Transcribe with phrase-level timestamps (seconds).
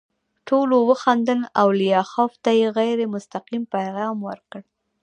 [0.47, 4.61] ټولو وخندل او لیاخوف ته یې غیر مستقیم پیغام ورکړ